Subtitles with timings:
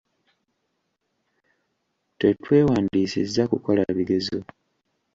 [2.17, 4.39] Twetwewandiisizza kukola bigezo.